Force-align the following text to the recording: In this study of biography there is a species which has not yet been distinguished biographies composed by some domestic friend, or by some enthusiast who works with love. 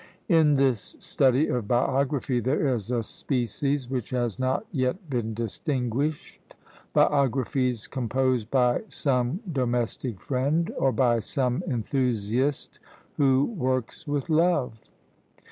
In 0.29 0.55
this 0.55 0.95
study 0.99 1.45
of 1.47 1.67
biography 1.67 2.39
there 2.39 2.73
is 2.73 2.89
a 2.89 3.03
species 3.03 3.87
which 3.87 4.09
has 4.09 4.39
not 4.39 4.65
yet 4.71 5.11
been 5.11 5.35
distinguished 5.35 6.55
biographies 6.91 7.85
composed 7.85 8.49
by 8.49 8.81
some 8.87 9.41
domestic 9.51 10.19
friend, 10.19 10.73
or 10.75 10.91
by 10.91 11.19
some 11.19 11.61
enthusiast 11.67 12.79
who 13.17 13.45
works 13.55 14.07
with 14.07 14.27
love. 14.27 14.79